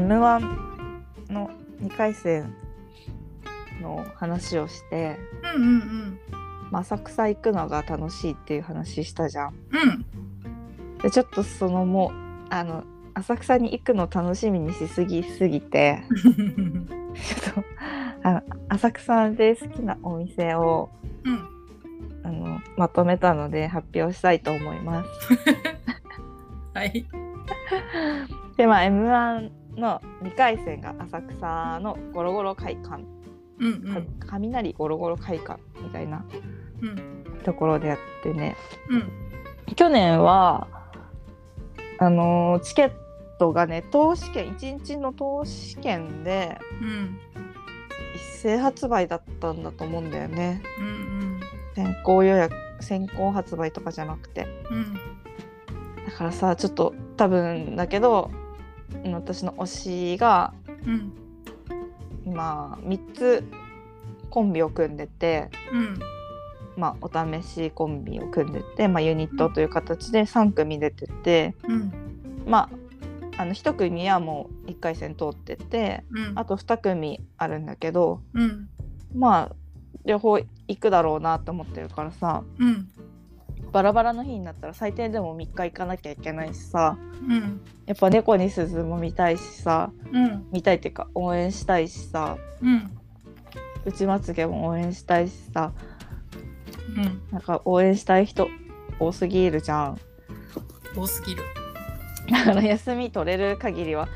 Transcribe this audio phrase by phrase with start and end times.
[0.00, 1.50] m 1の
[1.82, 2.54] 2回戦
[3.82, 5.18] の話をして、
[5.54, 6.20] うんうんうん
[6.70, 9.48] まあ、浅草行くのが楽しいっていう話したじゃん。
[9.48, 10.06] うん
[11.02, 12.12] でちょっとそのもう
[12.50, 12.84] あの
[13.14, 17.64] 浅草に行くの楽しみにしすぎすぎて ちょっと
[18.22, 20.90] あの浅草で好きなお店を
[21.24, 21.48] うん
[22.22, 25.08] あのまとめたので発表したいと思います。
[26.74, 27.06] はい
[28.58, 33.04] でまあ m 1の2回戦が浅草のゴロゴロ会館、
[33.58, 34.04] うんうん。
[34.18, 36.24] か雷ゴロゴロ会館みたいな
[36.82, 37.40] うん。
[37.44, 38.56] ところでやってね。
[38.88, 39.74] うん。
[39.74, 40.66] 去年は
[41.98, 42.92] あのーチケッ
[43.38, 47.18] トがね投資券1日の投資券でうん。
[48.14, 50.62] 一斉発売だったんだと思うんだよね。
[50.78, 51.40] うん
[51.74, 54.46] 先行予約先行発売とかじゃなくて。
[54.70, 54.94] うん。
[56.06, 58.39] だからさちょっと多分だけどうん
[59.12, 60.54] 私の推しが
[60.86, 61.12] うん。
[62.26, 63.44] 今3つ
[64.28, 66.00] コンビを組んでて、うん。
[66.76, 71.92] まあ、お試しコンビを組んでて、まあ、ユニットという形で3組出てて、うん。
[72.46, 72.70] ま
[73.36, 76.38] あ、あの1組はもう1回戦通っててうん。
[76.38, 78.68] あと2組あるんだけどうん。
[79.14, 79.56] まあ
[80.04, 82.88] 両方行くだろうなと思ってるからさうん
[83.72, 86.98] バラバラの日になったら最低でも3日行かなきゃいけないしさ。
[87.28, 87.60] うん。
[87.86, 89.92] やっぱ猫に鈴も見たいしさ。
[90.12, 90.46] うん。
[90.50, 92.36] 見たいっていうか応援したいしさ。
[92.62, 92.90] うん。
[93.84, 95.72] 内まつげも応援したいしさ。
[96.96, 97.22] うん。
[97.30, 98.48] なんか応援したい人
[98.98, 100.00] 多すぎるじゃん。
[100.96, 101.42] 多すぎる。
[102.30, 104.08] だから休み取れる限りは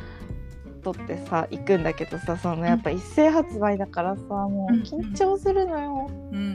[0.84, 6.53] 取ってさ行くんだけどさそのやっぱ一斉発売だからさもう緊張するのよ、うんうん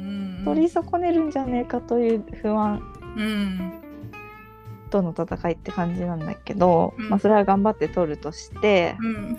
[0.50, 2.82] 取り損ねるんじゃねえかという不安
[3.18, 3.74] うん。
[4.90, 7.10] との戦いって感じなんだけど、うん。
[7.10, 9.38] まあそれは頑張って取るとしてうん。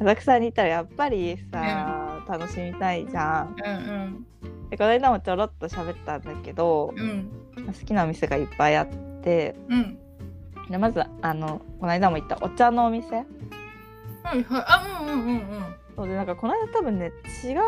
[0.00, 3.56] 浅草にいたらやっぱりさ、楽しみたいじゃん。
[3.64, 4.26] うん
[4.70, 7.28] でこの間もちょろっと喋ったんだけどうん。
[7.66, 8.88] 好きなお店がいっぱいあっ
[9.22, 9.98] てうん。
[10.70, 13.16] でまずあのこの間も言ったお茶のお店。
[13.16, 13.24] はい
[14.24, 14.44] はい。
[14.48, 15.74] あうんうんうん。
[15.96, 17.12] そうでなんかこの間多分ね
[17.44, 17.60] 違う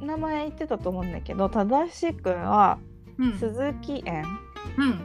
[0.00, 2.78] 名前言ってたと思うんだけど正しくは
[3.18, 3.32] うん。
[3.38, 4.24] 鈴木園。
[4.78, 5.00] うん。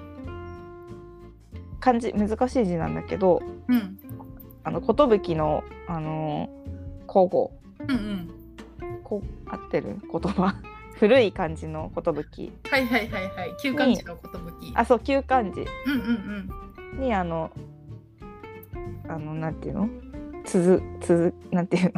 [1.79, 3.97] 漢字難しい字なんだけどうん。
[4.63, 7.51] あの寿のあのー古語。
[7.79, 8.29] うんうん。
[9.03, 9.97] こ合ってる？
[10.11, 10.55] 言葉。
[10.95, 12.01] 古い漢字の寿
[12.69, 13.55] はいはいはいはい。
[13.61, 15.61] 旧漢字の寿あそう旧漢字。
[15.61, 15.67] うん
[16.93, 17.49] うんにあの
[19.07, 19.89] あのなんていうの？
[20.45, 21.93] 続続なんていう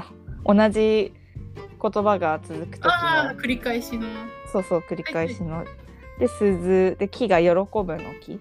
[0.45, 0.55] の？
[0.55, 1.13] 同じ
[1.55, 4.07] 言葉が続く時のああ繰り返しの。
[4.51, 5.65] そうそう繰り返しの。
[6.19, 8.39] で鈴で木が喜ぶの木。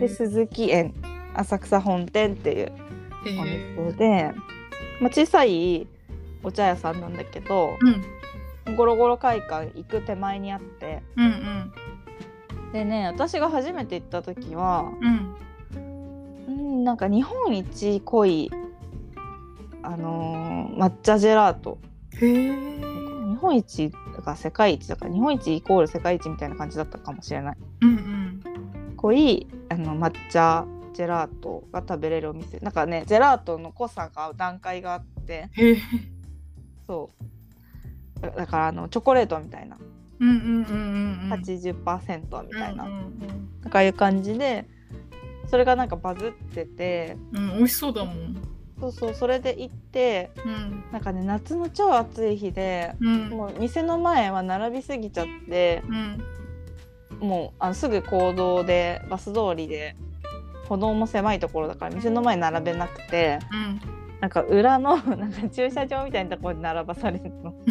[0.00, 0.94] で鈴木園。
[1.34, 2.70] 浅草本店っていうへ
[3.76, 4.32] おえ店で、
[5.00, 5.88] まあ、小さい
[6.44, 7.76] お茶屋さんなんだけど
[8.66, 8.76] うん。
[8.76, 11.02] ゴロゴロ会館行く手前にあって。
[11.16, 12.72] うんうん。
[12.72, 15.36] でね私が初めて行った時はうん。
[15.78, 18.50] うんなんか日本一濃い
[19.82, 21.78] あのー抹茶ジェラート
[22.20, 23.90] 日本一
[24.24, 27.56] が世界一だから日本一イコール世界一みたいな感じだったかもしれない。
[27.82, 28.94] うんうん。
[28.96, 32.58] 濃いあの抹茶ジェラートが食べれるお店。
[32.60, 35.48] なんかねジェラートの濃さが段階があって。
[35.52, 35.78] へえ
[36.86, 37.10] そ
[38.18, 38.20] う。
[38.20, 39.76] だだからあのチョコレートみたいな。
[40.20, 41.32] うんうんうんうんうん。
[41.32, 44.68] 80%みたいな、うんうんなんかああいう感じで
[45.48, 47.16] それがなんかバズってて。
[47.32, 48.36] うん、うん、美味しそうだもん
[48.84, 50.84] そうそうそれで行ってうん。
[50.92, 53.28] なんかね夏の超暑い日でうん。
[53.30, 57.26] もう店の前は並びすぎちゃってうん。
[57.26, 59.96] もうあのすぐ行動でバス通りで
[60.68, 63.80] 歩道も狭いところだから店の前に並べなくてうん。
[64.20, 67.54] なんか裏の なんか駐車場みたいなところに並ばされるの。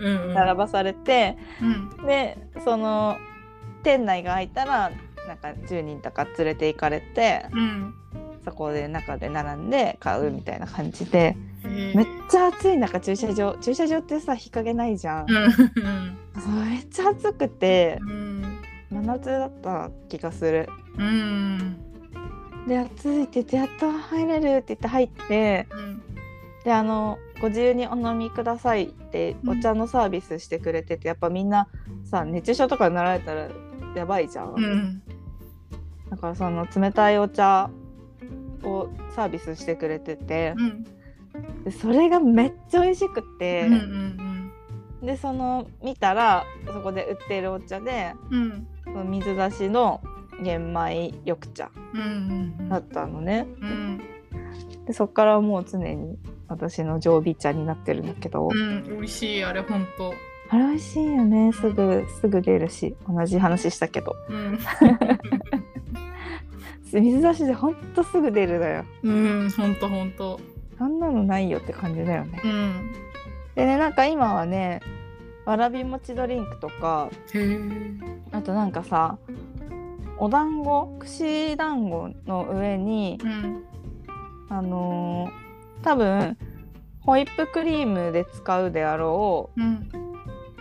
[0.00, 0.34] うんうん。
[0.34, 2.06] 並ばされてうん。
[2.06, 3.16] でその
[3.82, 4.90] 店内が開いたら
[5.26, 7.94] なんか10人とか連れて行かれてうん
[8.50, 18.58] そこで中で並んで買うみたいな感じでめっちゃ暑い中駐車場駐車場ってさ日陰ないじゃん、めっちゃ暑くてうん
[18.90, 20.68] 真夏だった気がする。
[20.96, 21.76] うん。
[22.66, 26.02] で暑いって言ってやっと入れるって言って入ってうん
[26.64, 31.68] であのご自由にお飲みくださいってうんお茶のサービスしてくれててやっぱみんな
[32.04, 33.48] さ熱中症とかになられたら
[33.94, 35.02] やばいじゃん、うん。
[36.10, 37.70] だからその冷たいお茶
[38.64, 40.54] をサービスしてくれてて。
[40.56, 40.84] うん。
[41.64, 44.52] でそれがめっちゃ美味しくて、うんうん
[45.00, 50.00] でその見たらそこで売ってるお茶でうんその水出しの
[50.42, 52.00] 玄米緑茶うん
[52.58, 52.68] うん。
[52.68, 53.46] だったのね。
[53.60, 54.00] うん。
[54.86, 56.18] でそっからもう常に
[56.48, 60.14] 私の常備茶になってるんだけど、うん、美味しい、あれ、ほんと。
[60.50, 61.52] あれ美味しいよね。
[61.52, 64.16] すぐすぐ出るし同じ話したけど。
[64.30, 64.58] うん。
[66.90, 70.40] 水出しでほんとすぐ出るだようん、ほんとほんと。
[70.78, 72.92] そんなのないよって感じだよねうん。
[73.54, 74.80] でねなんか今はね
[75.44, 77.10] わらび餅ドリンクとか。
[78.32, 79.18] あとなんかさ
[80.18, 83.64] お団子串団子の上にうん。
[84.48, 86.36] あのー多分
[87.00, 89.88] ホイップクリームで使うであろううん。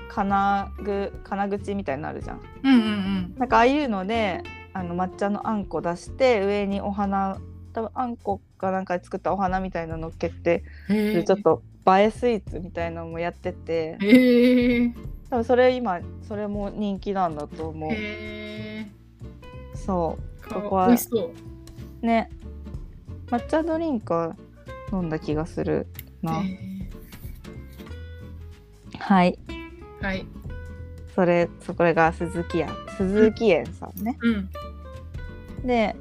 [0.09, 2.41] 金具金口みたいになるじゃん。
[2.63, 4.41] うんうんなんかああいうので
[4.77, 7.39] あの抹茶のあんこ出して上にお花
[7.73, 11.41] 多分あんこかなんかで作ったお花みたいなの乗っけてちょっ。
[11.41, 13.97] と映えスイーツみたいなのもやってて。
[15.29, 17.91] 多分それ今それも人気なんだと思う。
[19.75, 20.89] そうかここは。
[22.01, 22.29] ね
[23.27, 24.35] 抹茶ドリンクは
[24.91, 25.87] 飲んだ気がする
[26.21, 26.41] な。
[26.41, 26.59] へ
[28.99, 30.25] はいえはい。
[31.15, 34.17] それそこれが鈴木屋鈴木園さんね。
[34.21, 34.49] うん。
[35.63, 35.95] で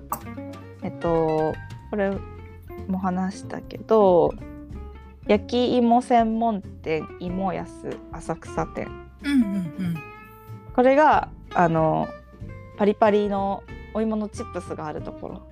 [0.82, 1.55] えっと
[1.91, 2.17] これ
[2.88, 4.35] も話したけど
[5.26, 8.88] 焼き芋専門店芋安浅草店。
[9.23, 9.97] うんうん
[10.75, 12.06] これがあの
[12.76, 13.62] パリパリの
[13.94, 15.43] お芋のチップスがあるところ。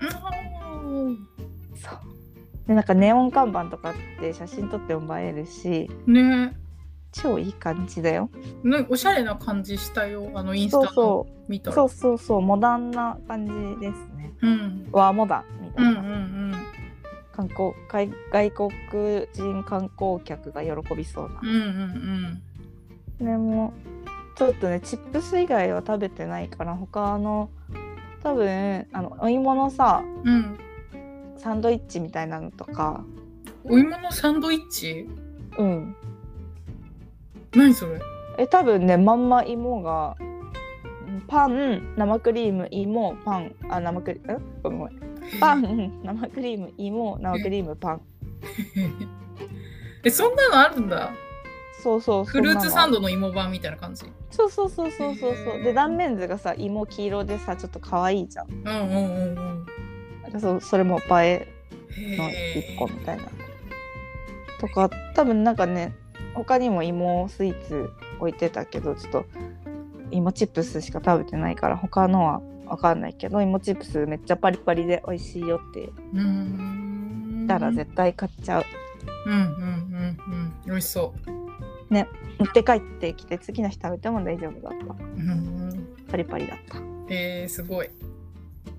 [0.84, 1.28] うん。
[1.74, 2.68] そう。
[2.68, 5.90] でなんかネオン看板とかあって写真撮っても映えるし。
[6.06, 6.54] ね
[7.14, 8.28] 超いい感じだよ
[8.64, 10.30] ね、おしゃれな感じしたよ。
[10.34, 14.88] あのインスタそうのそ見たそうそうそうモダンな感じですねうん。
[14.90, 16.52] 和モダンみたうんういな、ん
[17.32, 18.70] 観光外外国
[19.32, 21.48] 人観光客が喜びそうなうん。
[21.48, 21.62] うんうん
[23.20, 23.26] うん。
[23.26, 23.72] でも
[24.36, 27.50] ちょっとねチップス以外は食べてないから他の
[28.22, 30.58] 多分あのお芋のさうん。
[31.36, 33.04] サンドイッチみたいなのとか
[33.64, 35.06] お芋のサンドイッチ？
[35.58, 35.96] うん
[37.56, 38.00] 何それ？
[38.38, 44.94] え多分ねまんま芋がうんパン生クリーム芋パンあ生クリームごめんごめん
[45.40, 48.00] パン 生クリーム芋生クリームパン
[50.04, 51.12] え、そんなのあるんだ。
[51.82, 54.04] そうそうフルーツサンドドの芋版みたいな感じ？
[54.30, 59.66] そうそうそうそうそうそうで断面図がさ芋黄色でさちょっと可愛いじゃんうんうんうん
[60.34, 60.40] うん。
[60.40, 61.48] そうそれも映え
[62.18, 63.22] のへ1個みたいな。
[64.60, 65.94] とか多分なんかね
[66.34, 69.26] 他にも芋スイーツ置いてたけどちょっと
[70.10, 75.90] 芋チップスしか食べてないから他のは分かんないけど芋チップスめっちゃパリパリで美味しいよって。
[76.12, 78.64] 言ったら絶対買っちゃう。
[79.26, 80.52] うんうんうんうん。
[80.66, 81.34] 美味しそう。
[82.38, 84.86] 持って帰ってきて次の日食べても大丈夫だった。
[84.86, 85.32] うんう
[85.74, 85.88] ん。
[86.10, 86.78] パリパリだった。
[87.08, 87.90] えー、すごい。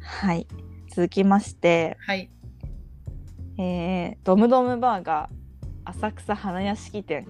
[0.02, 0.48] はい。
[0.90, 2.30] 続きまして、はい。
[3.57, 7.28] えー、ドムドムバーガー浅草花屋敷店。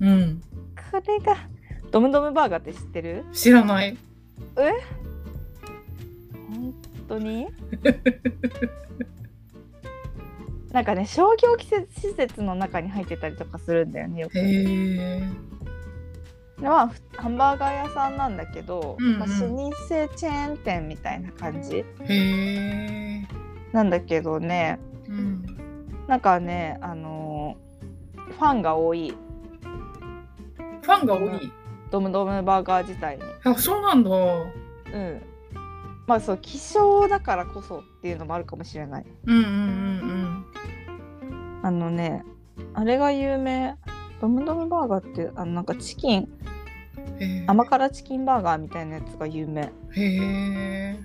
[0.00, 0.42] うん。
[0.90, 1.36] これが
[1.90, 3.24] ドムドムバーガーって知ってる？
[3.32, 3.96] 知らない。
[6.48, 6.74] 本
[7.08, 7.46] 当に？
[10.72, 14.38] なんかね商業施設施設の中に入ってたりとかするんだよねよく。
[14.38, 15.22] へ
[16.58, 19.72] まあふハンバーガー屋さんなんだけど、うんうんまあ、老舗
[20.16, 23.22] チェーン店みたいな感じへえ。
[23.72, 24.78] なんだけどね
[25.08, 25.44] うん。
[26.08, 27.66] なんかねあのー
[28.34, 29.14] ファンが多い
[30.86, 31.52] ファンが多い。
[31.90, 33.24] ドムドムバーガー自体に。
[33.44, 34.10] あ、そうなんだ。
[34.10, 35.22] うん
[36.06, 39.06] まあそう希少だからこそっていうのもあるかもしれない。
[39.24, 40.46] うんうんうん
[41.62, 42.24] あのね
[42.74, 43.76] あれが有名
[44.20, 46.28] ドムドムバーガーってあのなんかチキン。
[47.46, 51.00] 甘辛チキンバーガーみたいなやつが有名へえ。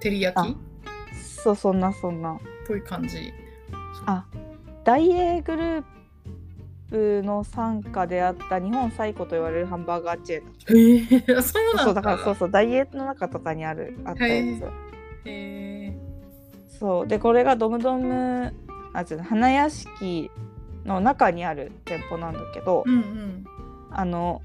[0.00, 0.52] 照り焼き？
[0.52, 0.56] っ
[1.42, 3.32] そうそんなそんなぽい感じ。
[4.06, 4.24] あ
[4.82, 5.84] 大英グルー
[6.90, 11.34] プの傘下であった日本最古と言われるハンバーガーチェーンへえ。
[11.36, 11.84] あそうなんだ。
[11.84, 14.64] そうだからそうそう大英の中とかにあるあったやつ
[15.24, 15.98] へへえ。
[16.68, 18.52] そうでこれがドムドム
[18.92, 20.30] あ違う花屋敷
[20.84, 23.44] の中にある店舗なんだけど、うん
[23.92, 24.42] あの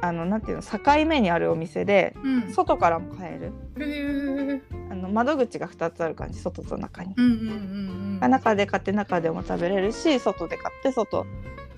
[0.00, 2.34] あのなんていうの境目にあるお店でうん。
[2.42, 2.52] うん。
[2.52, 3.52] 外からも買える
[3.86, 4.60] へえ。
[4.92, 8.30] あの窓口が2つある感じ外と中に、うんうんうんうん。
[8.30, 11.24] 中で買って中でも食べれるし外で買って外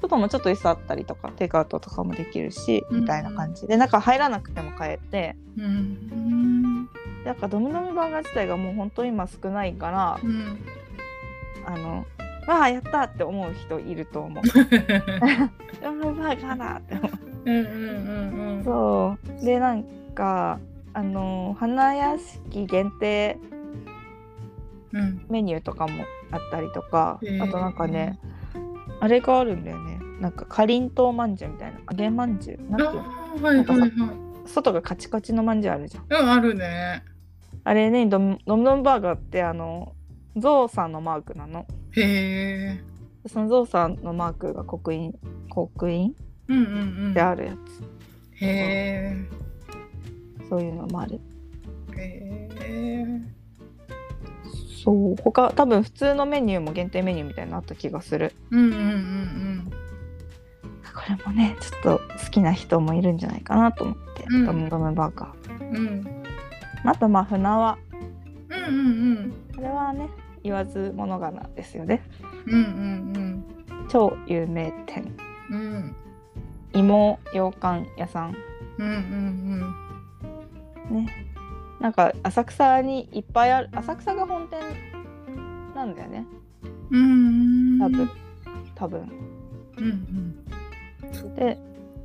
[0.03, 6.89] 外もちょっと椅子あったりとかテイクアウトとかもできるしうんみたいな感じで中入らなくても買えてうん。
[7.25, 10.59] なんかドムドムバーガー自体がもう本当今少ないからうん。
[11.65, 12.05] あの
[12.49, 17.11] わあやったって思う人いると思うドム ドムバーガーだって思う
[17.45, 18.65] うんうんうんうん。
[18.65, 20.59] そうでなんか
[20.95, 23.39] あの花屋敷限定
[24.93, 25.27] うん。
[25.29, 28.19] メニューとかもあったりとかへーあとなんかね
[29.01, 33.05] あれがあるんだよねなんかかりんとうまんじゅうみたいな揚げまんじゅうなんあていうの？
[33.39, 33.91] ーはいはいはい。
[34.47, 37.03] 外がカチカチのまんじゅうあるじゃんうん、あるね。
[37.65, 39.95] あれねドムドムドムバーガーってあの
[40.37, 42.81] ゾウさんのマークなのへえ。
[43.27, 45.15] そのゾウさんのマークが刻印
[45.49, 46.15] 刻印
[46.49, 46.69] うんうんう
[47.09, 47.15] ん。
[47.15, 47.57] であるやへ
[48.47, 49.29] え。
[50.59, 51.21] つそういうのもある
[51.97, 53.07] へえ。
[54.85, 59.71] そう他多分普通のメニューも限定メニューみたいなのあった気がするうんうんうん
[60.95, 65.77] これもねちょっと好きな人もいるんじゃないかなと思って、うんドムドムバーガーうん。
[65.77, 66.23] うん。
[66.85, 67.79] あとまあ船は
[68.49, 68.81] うんう
[69.21, 70.09] んこれはね
[70.43, 72.03] 言わずものがなですよね
[72.47, 72.55] うん。
[72.55, 73.45] うんうん
[73.89, 75.15] 超有名店
[75.51, 75.61] うん。
[75.61, 75.97] うん。
[76.75, 78.37] 芋羊羹屋さん
[78.79, 79.75] うんうん
[80.91, 81.09] ね
[81.81, 84.61] なんか浅草にいっぱいある浅草が本店
[85.75, 86.27] なんだよね
[86.91, 87.01] うん。
[87.01, 87.79] うん。
[87.81, 88.11] 多分
[88.75, 89.09] 多分
[89.77, 90.45] うん
[91.15, 91.35] うん。
[91.35, 91.59] で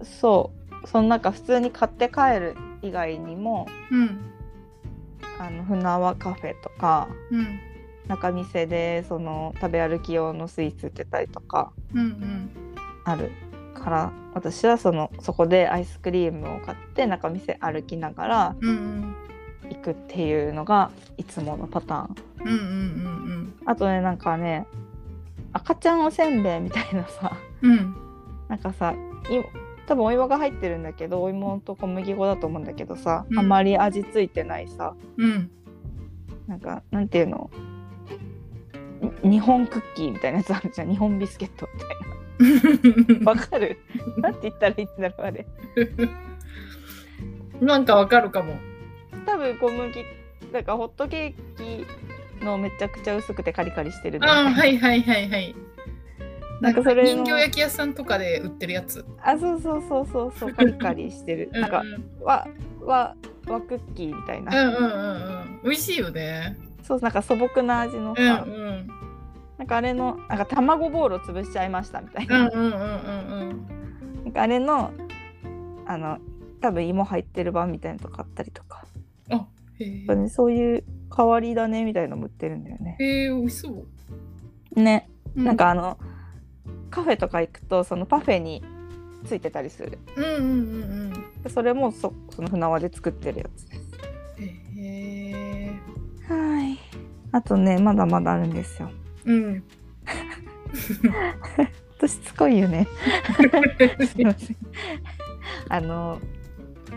[0.04, 0.52] そ
[0.84, 4.20] うその中普通に買って帰る以外にもうん。
[5.40, 7.60] あの船輪カフェとかうん。
[8.08, 12.50] 中店でその食べ歩き用のスイーツ売ってたりとかうんうん。
[13.80, 18.56] から私はそのそこでアイスクリームを買って中店歩きながら。
[19.72, 24.66] 行くっていうのがいつものパターンうんうんうんあとねなんかね
[25.54, 27.72] 赤ちゃんおせんべいみたいなさうん。
[27.72, 27.96] うん。
[28.48, 28.96] なんかさい
[29.86, 35.52] 多分お芋が入ってるんだけどお芋と小麦粉だと思うんだけどさ、うんあまり味ついてないさうん。
[36.48, 37.52] なんかなんていうの？
[39.22, 41.96] に日本クッキーみたいなやつあるじゃん日本ビスケットみたいな
[43.26, 43.78] わかる
[44.18, 45.46] なんて言ったらいいんだろうあれ
[47.62, 48.56] なんかわかるかも。
[49.26, 50.06] 多分小麦
[50.54, 51.86] なんかホットケー
[52.40, 55.56] キのめちゃくちゃ薄くてカリカリしてるのああ、はいはいはいはい。
[56.62, 59.06] なんかそれの人形焼き屋さんとかで売ってるやつ。
[59.22, 61.84] あそうそうそうそうそうカリカリしてるうんなんか
[62.22, 62.48] わ
[62.82, 63.16] わ
[63.48, 65.60] わクッキーみたいな、うんうんうんうん。
[65.64, 66.58] 美味しいよね。
[66.84, 68.88] そうなんか素朴な味のうんさ、うん。
[69.60, 72.74] なんかあれのなんか卵ボールを潰しちゃいましたみたいな,、うんうんうんう
[73.54, 73.68] ん
[74.24, 74.92] なんかあれの
[75.86, 76.18] あの
[76.62, 78.86] 多分芋入ってる版みたいなのとかあったりとか、
[79.30, 79.38] うん。
[79.38, 79.48] あ
[79.80, 80.84] へやっぱね、そういう
[81.16, 82.98] 変わり種みたいのも売ってるんだよね。
[83.00, 83.04] え。
[83.04, 83.86] へえ、美味しそ
[84.76, 84.80] う。
[84.80, 85.98] ね、うなんかあの
[86.90, 88.64] カフェとか行くとそのパフェに
[89.26, 90.50] ついてたりするうんうんうんう
[91.18, 91.44] ん。
[91.44, 93.82] でそれもそその船輪で作ってるやつです。
[94.78, 95.72] へえ。
[96.28, 96.78] はい
[97.32, 98.92] あとねまだまだあるんですよ。
[99.30, 99.64] うん。
[101.98, 102.88] 私しつこいよね。
[104.08, 104.58] すいません。
[105.70, 106.20] あの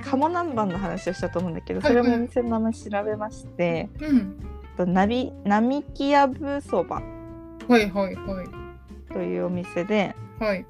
[0.05, 4.37] 鴨南蛮の話をしたと思うんだけどそれもお店の名前調べまして、うん。
[4.77, 7.03] となび並木やぶそば
[7.69, 8.47] はいはいはい。
[9.13, 10.65] というお店で、はい。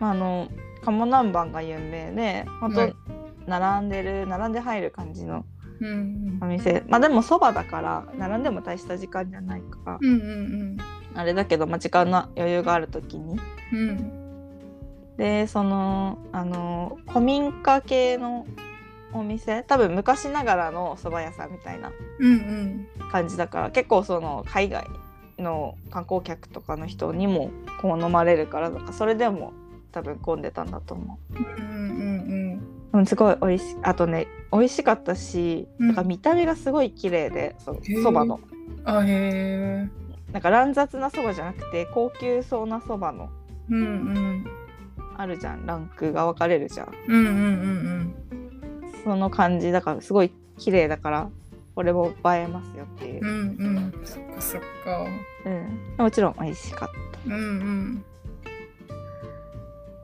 [0.00, 0.48] まあ、あの
[0.82, 3.12] 鴨南蛮が有名で本はい当
[3.46, 5.44] 並んでる、並んで入る感じの
[5.82, 10.08] うんお店まあでもそばだから並んでも大した時間じゃないから、うん。
[10.08, 10.24] うんう
[10.74, 10.76] ん
[11.14, 13.38] あれだけど、まあ、時間の余裕がある時に
[13.72, 13.78] うん。
[13.78, 15.16] うん。
[15.18, 18.46] でそのあの古民家系の
[19.12, 21.92] お店多分昔ながらのお蕎麦屋さんみたいな。
[23.10, 24.86] 感じだから結構その海外
[25.38, 27.50] の観光客とかの人にも
[27.82, 29.52] 好まれるからなんかそれでも
[29.92, 31.34] 多分混んでたんだと思う。
[31.36, 32.41] うんうんうん
[32.92, 38.88] うん、すごい美味しいあとね美味しかったし、うんなんか見た目がすごい綺麗でそばのうん。
[38.88, 39.88] あへえ。
[40.32, 43.30] なんか乱雑なそばじゃなくて高級そうなそばの
[43.70, 44.46] うんうん。
[45.16, 48.14] あるじゃんランクが分かれるじゃんうんうんうん
[49.04, 51.28] その感じだからすごい綺麗だから
[51.74, 53.30] これも映えますよっていううん。
[53.30, 54.06] う、んうん。
[54.06, 55.06] そっかそっか。
[55.46, 56.90] うん、もちろん美味しかっ
[57.26, 58.04] うんうん。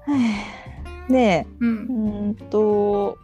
[1.09, 1.67] たでう。
[1.67, 3.19] うんーんと。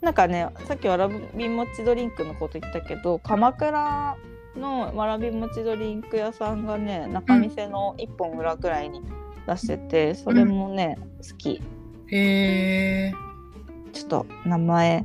[0.00, 4.16] なんかねさっきわらび餅ドリンクのこと言ったけど鎌倉
[4.56, 9.00] のわらび餅ドリンク屋さんがね中店の1本裏くらいに
[9.46, 11.60] 出しててそれもね、好き。
[12.08, 13.12] へえ。
[13.92, 15.04] ちょっと名前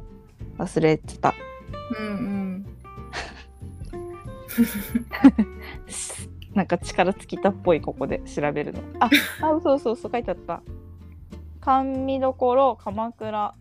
[0.57, 1.33] 忘れてた。
[1.99, 2.65] うん
[6.57, 9.05] なんか力尽きたっぽいここで調べるのあ
[9.41, 10.63] あそうそうそう書いてあった
[11.61, 13.53] 甘味どころ鎌倉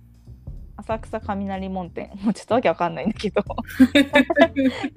[0.78, 3.42] 浅草雷門店もうちょっとわけわかんないんだけど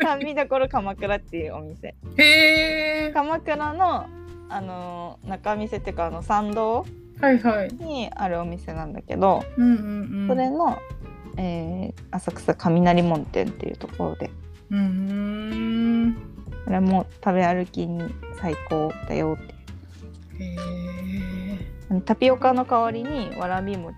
[0.02, 2.14] 甘味どころ鎌倉っていうお店うん。
[2.22, 3.12] へえ。
[3.14, 4.06] 鎌倉の
[4.50, 6.86] あのー中店っていうかあの参道。
[7.80, 9.44] にあるお店なんだけど。
[9.56, 10.78] それの、
[11.38, 14.32] えー浅草雷門店っていうところで
[14.72, 16.16] うーん
[16.66, 18.04] これも食べ歩きに
[18.40, 19.54] 最高だよって
[20.44, 20.56] へ
[21.92, 23.96] えタピオカの代わりにわらび餅。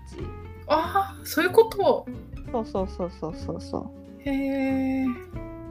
[0.66, 2.06] ああそういうこと？
[2.52, 5.08] そうそうそうそうそうそへえう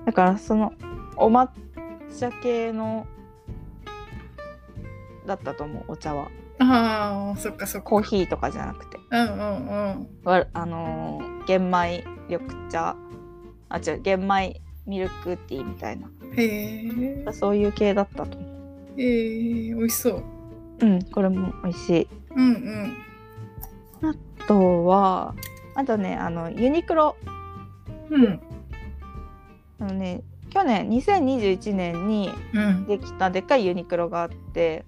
[0.06, 0.74] だからその
[1.18, 1.48] お抹
[2.20, 3.06] 茶系の
[5.26, 6.28] だったと思うお茶は。
[6.60, 7.90] ああそっかそっか。
[7.90, 8.98] コーヒーとかじゃなくて。
[9.12, 10.08] うんうんうん。
[10.24, 12.96] わあのー玄米緑茶。
[13.70, 16.10] あ違う玄米ミルクティーみたいな。
[16.36, 18.38] へえそういう系だったと。
[18.38, 18.52] 思う
[18.98, 20.24] えー、美味しそう。
[20.82, 22.08] うんこれも美味しい。
[22.36, 22.54] うん
[24.02, 24.10] うん。
[24.10, 25.36] あとは
[25.76, 27.16] あとねあのユニクロ。
[28.10, 28.42] うん。
[29.80, 32.86] あのね去年2021年にうん。
[32.86, 34.86] できたでっかいユニクロがあって。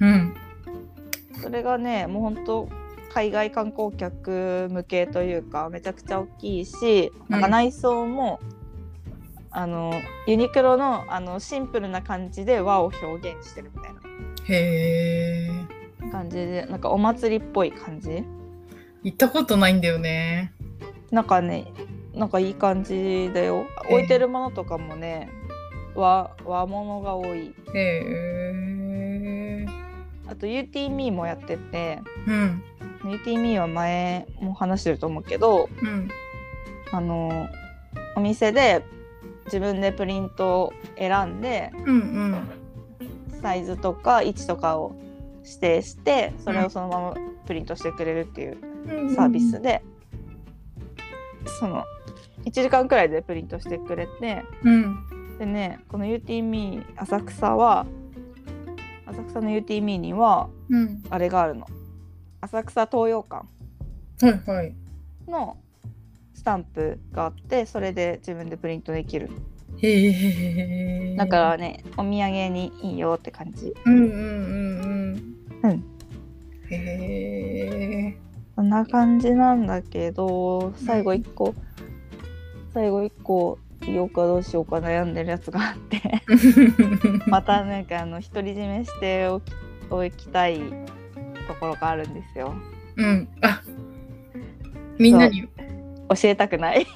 [0.00, 0.34] うん。
[1.42, 2.68] それがねもうほんと
[3.12, 8.40] 海外観光客向けというかめちゃくちゃ大きいしなんか内装も、
[9.52, 9.92] あの
[10.26, 13.92] ユニクロのあのシンプルな感じで和を表現してるみたい
[14.48, 15.50] へえ。
[16.00, 18.24] な感じでなんかお祭りっぽい感じ。
[19.02, 20.52] 行ったことないんだよね。
[21.10, 21.66] なんかね
[22.14, 23.66] なんかいい感じだよ。
[23.84, 23.90] え。
[23.90, 25.30] え置いてるものとかもね
[25.94, 27.54] 和和物が多い。
[27.74, 29.66] へえ。
[30.28, 32.00] あと UTME もやってて。
[32.26, 32.62] うん。
[33.04, 36.08] UTME は前も話してると思うけどうん。
[36.90, 37.48] あの
[38.16, 38.84] お店で
[39.46, 42.48] 自分でプリントを選んでうんうん。
[43.40, 44.94] サイズとか位置とかを
[45.44, 47.14] 指定してそれをそのまま
[47.46, 48.58] プリントしてくれるっていう
[48.88, 49.14] うん。
[49.14, 49.82] サービスで、
[51.58, 51.84] その
[52.44, 55.36] 1時間くらいでプリントしてくれてうん。
[55.38, 57.86] でねこの UTME 浅草は
[59.06, 61.02] 浅草の UTME にはうん。
[61.10, 61.66] あれがあるの。
[62.40, 63.46] 浅草東洋館
[64.24, 64.74] はいはい。
[65.28, 65.56] の
[66.42, 69.30] スタンプがあってそれで自分でプリントできる。
[69.78, 73.72] へえだからねお土産にいいよって感じ。
[73.84, 74.12] うんうんうん
[75.62, 75.84] うんうん。
[76.68, 78.18] へえ
[78.56, 81.54] そんな感じなんだけど最後一個。
[82.74, 86.00] 最後一個言おうかどうしようか悩んでるやつがあって。
[87.30, 89.52] またなんかあの独り占めしておき
[89.90, 90.58] おきたい
[91.46, 92.52] ところがあるんですよ。
[92.96, 93.28] うん。
[93.42, 93.62] あ
[94.98, 95.48] みんなに
[96.08, 96.86] 教えたくない。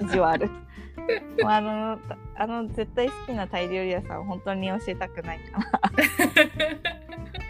[0.00, 0.48] 意地悪。
[0.48, 1.98] もうあの
[2.36, 5.60] あの絶対好きなタイ料理屋さん本当に教えたくないか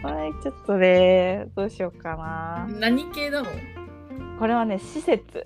[0.03, 0.11] ら。
[0.11, 2.67] はいちょっとねどうしようかな。
[2.69, 3.49] 何系なの
[4.39, 5.45] これはね施設。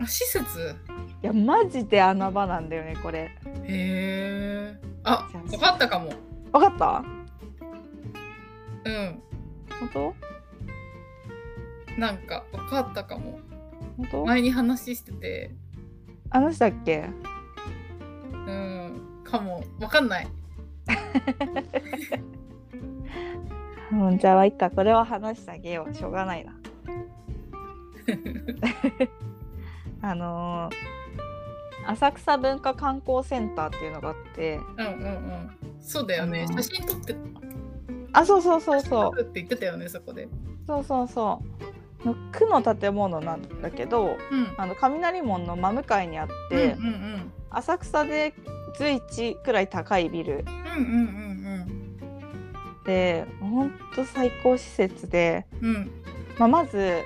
[0.00, 0.74] あ施設？
[1.22, 3.20] いやマジで穴場なんだよねこれ。
[3.20, 3.30] へ
[3.68, 6.12] えあ分かったかも。
[6.52, 7.04] わかった？
[8.84, 9.22] うん。
[9.80, 10.14] 本当？
[11.98, 13.40] なんか分かったかも。
[13.96, 14.24] 本当？
[14.26, 15.50] 前に話してて。
[16.30, 17.08] あの人だっけ？
[18.32, 19.62] うんかも。
[19.78, 20.28] 分かんない。
[23.92, 24.70] うんじゃあいいか。
[24.70, 25.94] これは話してあげよう。
[25.94, 26.52] しょうがないな。
[30.10, 30.74] あのー
[31.86, 34.56] 浅草文化観光センターっていうのがあって。
[34.56, 35.50] うんうんうん。
[35.80, 36.46] そうだよね。
[36.48, 37.14] あの写真撮って
[38.12, 39.20] あそうそうそうそう。
[39.20, 40.28] って言ってたよねそこで。
[40.66, 41.46] そうそうそう
[42.04, 44.54] の区の建物なんだけどうん。
[44.56, 48.34] あの雷門の真向かいにあって、うんうん浅草で
[48.76, 50.44] 随一くらい高いビル。
[50.76, 51.84] うんうんうん
[52.84, 55.74] でほんと最高施設で、うん。
[55.74, 55.90] うん
[56.38, 57.02] まあ、まず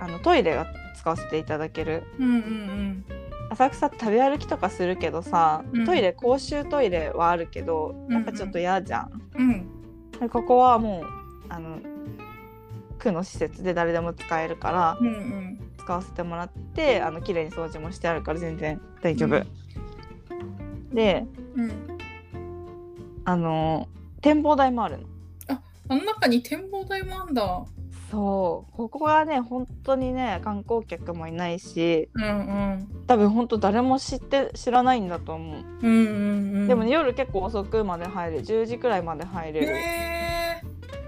[0.00, 2.04] あのトイレが使わせていただける。
[2.18, 3.04] うんうん
[3.48, 5.84] 浅草って食べ歩きとかするけどさ、うん。
[5.86, 9.22] トイレ公衆トイレはあるけどやっぱちょっと嫌じゃん。
[10.22, 10.28] うん。
[10.28, 11.04] ここはもう
[11.48, 11.78] あの
[12.98, 15.58] 区の施設で誰でも使えるからうんうん。
[15.78, 19.36] 使わせてもらってあの綺麗に掃除もしてあるから全然大丈夫。
[19.36, 20.94] うん。
[20.94, 21.72] でうん。
[23.24, 23.88] あの
[24.20, 25.06] 展望台もあるの。
[25.88, 27.64] あの中に展望台もあんだ。
[28.10, 28.76] そう。
[28.76, 32.88] ここがね本当にね観光客もいないしうんうん。
[33.06, 35.64] 多分本当誰も知って知らないんだと思う。
[35.82, 36.68] うんうんうん。
[36.68, 38.44] でも、ね、夜結構遅くまで入れる。
[38.44, 39.66] 10時くらいまで入れる。
[39.76, 40.35] へ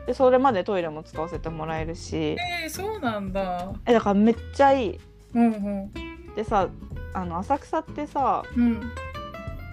[0.08, 2.16] でそれまでトイレも使わせてもらえるし。
[2.16, 3.70] ええー、そうなんだ。
[3.84, 5.00] えだからめっちゃいい。
[5.34, 6.34] うんうん。
[6.34, 6.70] でさ
[7.12, 8.80] あの浅草ってさうん。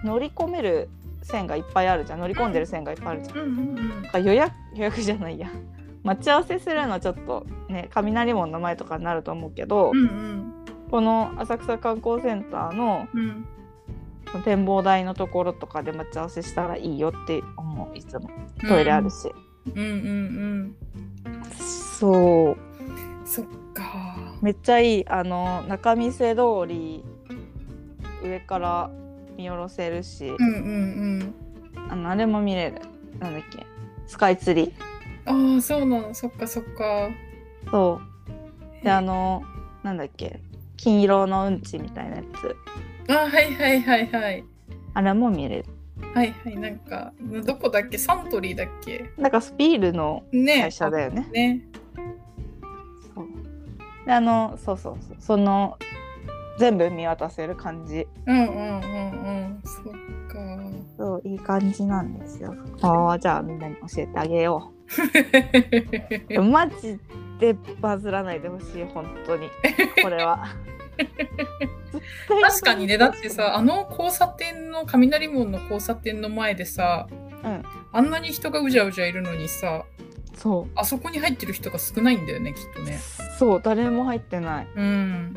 [0.04, 0.90] 乗り込める
[1.22, 2.20] 線がいっぱいあるじゃん。
[2.20, 3.46] 乗り込んでる線がいっぱいあるじゃん、うん。
[3.46, 5.48] うんだから予約 予約じゃないや。
[6.04, 10.52] 待ち合わせするのちょっとね雷門の前とかになると思うけど、うんうん。
[10.90, 13.46] この浅草観光センターのうん。
[14.44, 17.96] 展望台のところとかで待ち合わせしたらいいよって思う。
[17.96, 18.28] いつも。
[18.68, 19.32] トイレあるし、
[19.74, 20.76] うんうん
[21.98, 23.26] そううん。
[23.26, 24.16] そっか。
[24.42, 27.02] めっちゃいいあの仲見世通り
[28.22, 28.90] 上から
[29.36, 31.34] 見下ろせるし、うんうん
[31.88, 32.80] あのあれも見れる。
[33.20, 33.64] なんだっけ。
[34.06, 35.32] スカイツリー。
[35.32, 35.54] うん。
[35.54, 36.14] ああ、そうなの。
[36.14, 37.10] そっかそっか。
[37.70, 38.00] そ
[38.80, 38.84] う。
[38.84, 39.42] であの
[39.82, 40.40] なんだっけ。
[40.76, 42.56] 金色のうんちみたいなやつ。
[43.08, 44.44] あーはいはいはいはい。
[44.94, 45.64] あれも見れる
[46.14, 46.56] はいはい。
[46.56, 47.12] なんか、
[47.44, 47.98] どこだっけ？
[47.98, 49.10] サントリーだっけ？
[49.18, 50.62] なんかスピールのね。
[50.62, 51.28] 会社だよね。
[51.32, 51.60] ね。
[53.14, 53.26] そう。
[54.06, 55.16] であのそうそうそう。
[55.18, 55.78] その
[56.58, 58.06] 全部見渡せる感じ。
[58.26, 59.60] うんうんうんうん。
[59.64, 60.38] そっか。
[60.96, 62.54] そういい感じなんですよ。
[62.82, 64.72] ああじゃあみんなに教えてあげよ
[66.36, 66.40] う。
[66.42, 66.98] マジ
[67.40, 69.48] でバズらないでほしい本当に。
[70.02, 70.46] これは
[72.42, 77.06] 確かにね、だってさ、あの交差点の、雷門の交差点の前でさ、
[77.44, 79.84] うんあんなに人がうじゃうじゃいるのにさ、
[80.34, 82.98] そうあそこに入ってる人が少ないんだよね、きっとね。
[83.38, 85.34] そう誰も入ってないうん。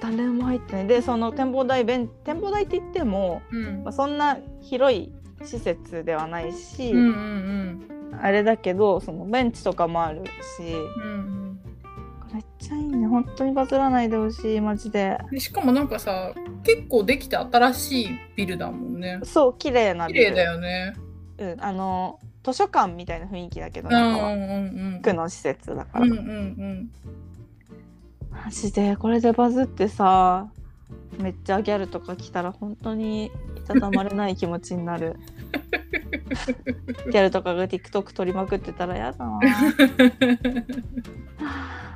[0.00, 2.08] 誰も入ってないでその展望台展
[2.40, 3.92] 望台って言っても、うんまあ、。
[3.92, 7.88] そんな広い施設ではないし、うんうん
[8.22, 10.24] あれだけどそのベンチとかもある
[10.56, 11.13] しうん。
[13.14, 16.32] 本当にバズらないでほしいマジででしかもなんかさ、
[16.64, 19.20] 結構できて新しいビルだもんね。
[19.22, 20.94] そう綺麗な綺ビル麗だよね。
[21.38, 26.12] うん、あの図書館みたいな雰囲気だけどうんう中はんうん区の施設だから、うん。
[26.12, 26.90] うんうん
[28.30, 30.48] マジでこれでバズってさ
[31.18, 33.30] めっちゃギャルとか来たら本当にい
[33.66, 35.16] たたまれない気持ちになる
[37.10, 39.38] ギャルとかが TikTok 撮りまくってたらやだな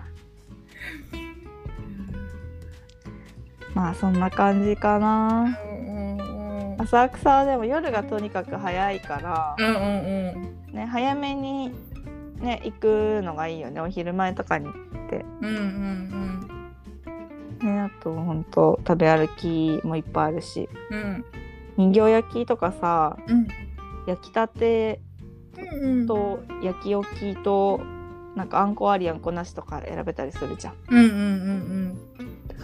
[3.74, 5.58] まあそんな感じかな。
[5.64, 6.82] うんうんうん。
[6.82, 11.72] 浅草はでも夜がとにかく早いから、うんうんね、早めに、
[12.40, 13.80] ね、行くのがいいよね。
[13.80, 14.74] お昼前とかに行っ
[15.10, 16.48] て、うんうん
[17.60, 17.66] うん。
[17.66, 20.68] ね、あと本当食べ歩きもいっぱいあるし。
[20.90, 21.24] うん。
[21.76, 23.46] 人形焼きとかさうん。
[24.06, 25.00] 焼きたて
[25.56, 27.80] うんと焼き置きと
[28.34, 30.74] なんかあんこありあんこなしとか選べたりするじゃん。
[30.90, 32.07] うんうんうんだから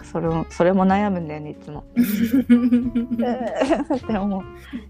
[0.03, 1.83] それもそれも悩むんだよねいつも。
[2.49, 3.23] うん で
[4.19, 4.43] も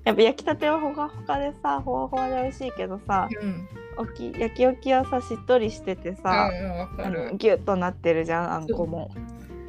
[0.04, 9.10] やっぱ焼きたてはほかほかでさほわほわで美味しいけどさうんおき焼き置きはさしっとりしててさ、うんわかあるのギュッとなってるじゃんあんこも。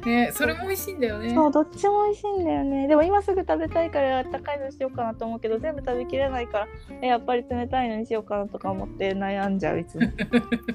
[0.07, 0.31] ね。
[0.33, 1.33] それも美味しいんだよね。
[1.33, 2.87] そうどっちも美味しいんだよね。
[2.87, 6.67] でも今すぐ食べたいからあったかいのしようかなと思うけど全部食べきれないから
[7.01, 10.07] えやっぱり冷たいのにしようかなとか思って悩んじゃういつも。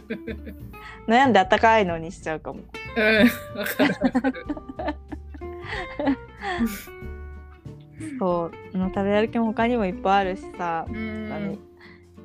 [1.09, 2.61] 悩んであったかいのにしちゃうかも。
[2.61, 2.63] う
[3.25, 3.29] ん。
[8.19, 8.51] そう。
[8.75, 11.59] あの食べ歩きも他にもいっぱいあるしさ、うん。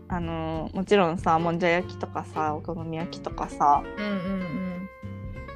[0.09, 3.83] あのもちろんさもんじゃ焼きとかさお好み焼きとかさ。
[3.97, 4.89] うんうん。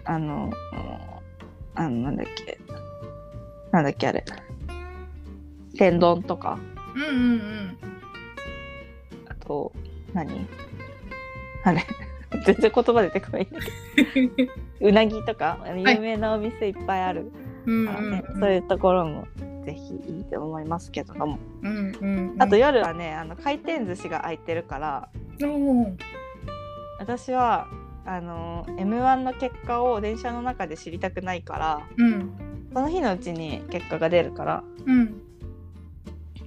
[0.04, 0.52] あの
[1.76, 2.60] あのなんだっけ。
[3.72, 4.26] なんだっけあれ。
[5.78, 6.60] 天丼とか。
[6.96, 7.78] うんうんうん。
[9.30, 9.72] あと
[10.14, 10.48] 何？
[11.64, 11.86] あれ。
[12.46, 13.42] 全然言葉出てこない。
[13.44, 13.60] んだ
[14.14, 15.60] けどうなぎとか。
[15.76, 17.24] 有名なお店いっぱいある。
[17.24, 17.32] ね、
[17.66, 19.28] うんそういうところも
[19.66, 25.10] ぜひいいと思いますけども、うんうんあと夜はねあの回転寿司が開いてるから。
[25.42, 25.98] うん
[27.00, 27.68] 私は
[28.06, 32.32] あの m 1の結果を電車の中で知りたくないからうん。
[32.74, 35.22] その日のうちに結果が出るからうん。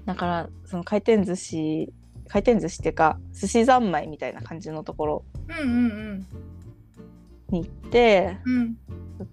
[0.04, 1.92] だからその回転寿司
[2.28, 5.72] 回転寿司っていうか寿司三昧みたいな感じのところうんう
[6.14, 6.26] ん
[7.50, 8.76] に行ってうん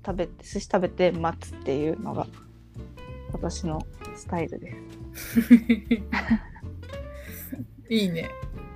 [0.06, 2.28] 食べて寿司食べて待つっていうのが
[3.34, 3.82] 私の
[4.16, 4.76] スタイルで
[5.14, 5.40] す。
[7.90, 8.30] いいね。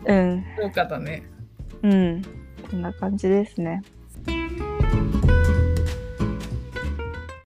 [0.06, 1.24] うん、豪華だね。
[1.84, 2.22] うん、
[2.70, 3.82] こんな感じですね。